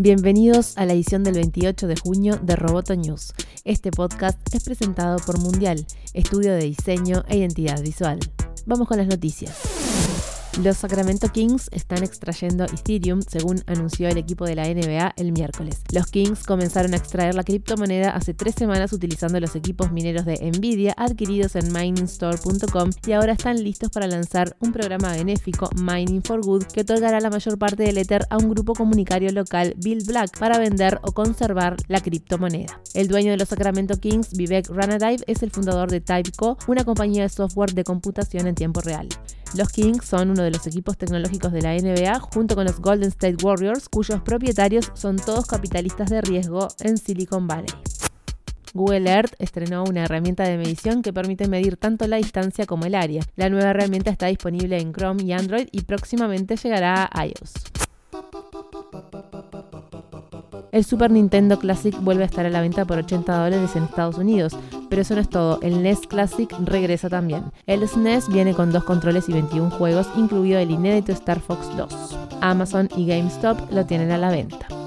Bienvenidos 0.00 0.78
a 0.78 0.86
la 0.86 0.92
edición 0.92 1.24
del 1.24 1.34
28 1.34 1.88
de 1.88 1.96
junio 1.96 2.38
de 2.40 2.54
Roboto 2.54 2.94
News. 2.94 3.32
Este 3.64 3.90
podcast 3.90 4.38
es 4.54 4.62
presentado 4.62 5.18
por 5.18 5.40
Mundial, 5.40 5.84
estudio 6.14 6.52
de 6.52 6.60
diseño 6.60 7.24
e 7.26 7.38
identidad 7.38 7.82
visual. 7.82 8.20
Vamos 8.64 8.86
con 8.86 8.98
las 8.98 9.08
noticias. 9.08 10.37
Los 10.62 10.78
Sacramento 10.78 11.28
Kings 11.28 11.68
están 11.70 12.02
extrayendo 12.02 12.64
Ethereum, 12.64 13.22
según 13.22 13.62
anunció 13.66 14.08
el 14.08 14.16
equipo 14.16 14.44
de 14.44 14.56
la 14.56 14.64
NBA 14.64 15.14
el 15.16 15.30
miércoles. 15.30 15.82
Los 15.92 16.06
Kings 16.06 16.42
comenzaron 16.42 16.94
a 16.94 16.96
extraer 16.96 17.36
la 17.36 17.44
criptomoneda 17.44 18.10
hace 18.10 18.34
tres 18.34 18.56
semanas 18.56 18.92
utilizando 18.92 19.38
los 19.38 19.54
equipos 19.54 19.92
mineros 19.92 20.24
de 20.24 20.50
Nvidia 20.50 20.94
adquiridos 20.96 21.54
en 21.54 21.72
miningstore.com 21.72 22.90
y 23.06 23.12
ahora 23.12 23.34
están 23.34 23.62
listos 23.62 23.90
para 23.90 24.08
lanzar 24.08 24.56
un 24.58 24.72
programa 24.72 25.12
benéfico, 25.12 25.70
Mining 25.76 26.22
for 26.22 26.40
Good, 26.40 26.64
que 26.64 26.80
otorgará 26.80 27.20
la 27.20 27.30
mayor 27.30 27.56
parte 27.56 27.84
del 27.84 27.98
Ether 27.98 28.26
a 28.28 28.38
un 28.38 28.48
grupo 28.48 28.74
comunitario 28.74 29.30
local, 29.30 29.74
Bill 29.76 30.02
Black, 30.04 30.38
para 30.40 30.58
vender 30.58 30.98
o 31.02 31.12
conservar 31.12 31.76
la 31.86 32.00
criptomoneda. 32.00 32.80
El 32.94 33.06
dueño 33.06 33.30
de 33.30 33.36
los 33.36 33.48
Sacramento 33.48 34.00
Kings, 34.00 34.32
Vivek 34.32 34.70
Ranadive, 34.70 35.22
es 35.28 35.44
el 35.44 35.52
fundador 35.52 35.88
de 35.88 36.00
Typeco, 36.00 36.58
una 36.66 36.84
compañía 36.84 37.22
de 37.22 37.28
software 37.28 37.74
de 37.74 37.84
computación 37.84 38.48
en 38.48 38.56
tiempo 38.56 38.80
real. 38.80 39.08
Los 39.54 39.70
Kings 39.70 40.04
son 40.04 40.30
uno 40.30 40.42
de 40.42 40.47
los 40.50 40.66
equipos 40.66 40.96
tecnológicos 40.96 41.52
de 41.52 41.62
la 41.62 41.74
NBA 41.74 42.18
junto 42.20 42.54
con 42.54 42.64
los 42.64 42.80
Golden 42.80 43.08
State 43.08 43.36
Warriors, 43.42 43.88
cuyos 43.88 44.20
propietarios 44.22 44.90
son 44.94 45.16
todos 45.16 45.46
capitalistas 45.46 46.10
de 46.10 46.20
riesgo 46.20 46.68
en 46.80 46.98
Silicon 46.98 47.46
Valley. 47.46 47.72
Google 48.74 49.10
Earth 49.10 49.34
estrenó 49.38 49.84
una 49.84 50.04
herramienta 50.04 50.44
de 50.44 50.58
medición 50.58 51.02
que 51.02 51.12
permite 51.12 51.48
medir 51.48 51.76
tanto 51.76 52.06
la 52.06 52.16
distancia 52.16 52.66
como 52.66 52.84
el 52.84 52.94
área. 52.94 53.22
La 53.36 53.48
nueva 53.48 53.70
herramienta 53.70 54.10
está 54.10 54.26
disponible 54.26 54.78
en 54.78 54.92
Chrome 54.92 55.22
y 55.22 55.32
Android 55.32 55.68
y 55.72 55.82
próximamente 55.82 56.56
llegará 56.56 57.08
a 57.12 57.26
iOS. 57.26 57.77
El 60.70 60.84
Super 60.84 61.10
Nintendo 61.10 61.58
Classic 61.58 61.94
vuelve 62.00 62.24
a 62.24 62.26
estar 62.26 62.44
a 62.44 62.50
la 62.50 62.60
venta 62.60 62.84
por 62.84 62.98
80 62.98 63.44
dólares 63.44 63.74
en 63.74 63.84
Estados 63.84 64.18
Unidos, 64.18 64.56
pero 64.90 65.02
eso 65.02 65.14
no 65.14 65.20
es 65.20 65.28
todo, 65.28 65.60
el 65.62 65.82
NES 65.82 66.00
Classic 66.08 66.52
regresa 66.64 67.08
también. 67.08 67.44
El 67.66 67.86
SNES 67.88 68.28
e 68.28 68.32
viene 68.32 68.54
con 68.54 68.70
dos 68.70 68.84
controles 68.84 69.28
y 69.28 69.32
21 69.32 69.70
juegos, 69.70 70.08
incluido 70.16 70.58
el 70.58 70.70
inédito 70.70 71.12
Star 71.12 71.40
Fox 71.40 71.74
2. 71.76 72.18
Amazon 72.40 72.88
y 72.96 73.06
GameStop 73.06 73.72
lo 73.72 73.86
tienen 73.86 74.10
a 74.10 74.18
la 74.18 74.30
venta. 74.30 74.77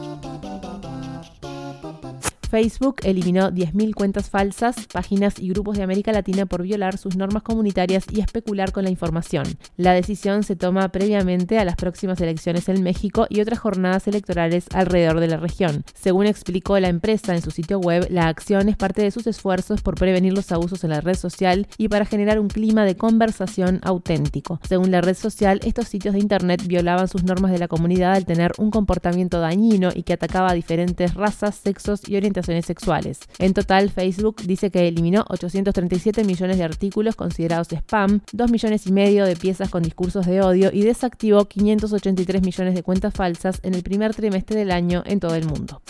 Facebook 2.51 2.97
eliminó 3.03 3.49
10.000 3.49 3.93
cuentas 3.93 4.29
falsas, 4.29 4.75
páginas 4.91 5.39
y 5.39 5.47
grupos 5.47 5.77
de 5.77 5.83
América 5.83 6.11
Latina 6.11 6.45
por 6.45 6.63
violar 6.63 6.97
sus 6.97 7.15
normas 7.15 7.43
comunitarias 7.43 8.03
y 8.11 8.19
especular 8.19 8.73
con 8.73 8.83
la 8.83 8.89
información. 8.89 9.45
La 9.77 9.93
decisión 9.93 10.43
se 10.43 10.57
toma 10.57 10.89
previamente 10.89 11.59
a 11.59 11.63
las 11.63 11.77
próximas 11.77 12.19
elecciones 12.19 12.67
en 12.67 12.83
México 12.83 13.25
y 13.29 13.39
otras 13.39 13.59
jornadas 13.59 14.05
electorales 14.09 14.65
alrededor 14.73 15.21
de 15.21 15.29
la 15.29 15.37
región. 15.37 15.85
Según 15.93 16.25
explicó 16.25 16.77
la 16.79 16.89
empresa 16.89 17.33
en 17.33 17.41
su 17.41 17.51
sitio 17.51 17.79
web, 17.79 18.07
la 18.09 18.27
acción 18.27 18.67
es 18.67 18.75
parte 18.75 19.01
de 19.01 19.11
sus 19.11 19.27
esfuerzos 19.27 19.81
por 19.81 19.95
prevenir 19.95 20.33
los 20.33 20.51
abusos 20.51 20.83
en 20.83 20.89
la 20.89 20.99
red 20.99 21.15
social 21.15 21.67
y 21.77 21.87
para 21.87 22.03
generar 22.03 22.37
un 22.37 22.49
clima 22.49 22.83
de 22.83 22.97
conversación 22.97 23.79
auténtico. 23.81 24.59
Según 24.67 24.91
la 24.91 24.99
red 24.99 25.15
social, 25.15 25.61
estos 25.63 25.87
sitios 25.87 26.15
de 26.15 26.19
Internet 26.19 26.67
violaban 26.67 27.07
sus 27.07 27.23
normas 27.23 27.51
de 27.51 27.59
la 27.59 27.69
comunidad 27.69 28.11
al 28.11 28.25
tener 28.25 28.51
un 28.57 28.71
comportamiento 28.71 29.39
dañino 29.39 29.91
y 29.95 30.03
que 30.03 30.11
atacaba 30.11 30.51
a 30.51 30.53
diferentes 30.53 31.13
razas, 31.13 31.55
sexos 31.55 32.01
y 32.09 32.17
sexuales. 32.43 33.19
En 33.39 33.53
total, 33.53 33.89
Facebook 33.89 34.41
dice 34.45 34.71
que 34.71 34.87
eliminó 34.87 35.25
837 35.29 36.23
millones 36.23 36.57
de 36.57 36.63
artículos 36.63 37.15
considerados 37.15 37.69
spam, 37.71 38.21
2 38.33 38.51
millones 38.51 38.87
y 38.87 38.91
medio 38.91 39.25
de 39.25 39.35
piezas 39.35 39.69
con 39.69 39.83
discursos 39.83 40.25
de 40.25 40.41
odio 40.41 40.69
y 40.73 40.81
desactivó 40.81 41.45
583 41.45 42.41
millones 42.41 42.75
de 42.75 42.83
cuentas 42.83 43.13
falsas 43.13 43.59
en 43.63 43.75
el 43.75 43.83
primer 43.83 44.13
trimestre 44.13 44.57
del 44.57 44.71
año 44.71 45.03
en 45.05 45.19
todo 45.19 45.35
el 45.35 45.45
mundo. 45.45 45.81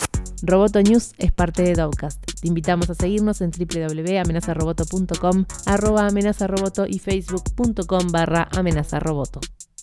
Roboto 0.42 0.82
News 0.82 1.12
es 1.18 1.30
parte 1.30 1.62
de 1.62 1.74
Dowcast. 1.74 2.20
Te 2.40 2.48
invitamos 2.48 2.90
a 2.90 2.94
seguirnos 2.94 3.40
en 3.40 3.52
www.amenazaroboto.com, 3.52 5.44
arroba 5.66 6.06
amenazaroboto 6.06 6.86
y 6.86 6.98
facebook.com 6.98 8.10
barra 8.10 8.48
amenazaroboto. 8.52 9.40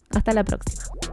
Hasta 0.10 0.34
la 0.34 0.44
próxima. 0.44 1.09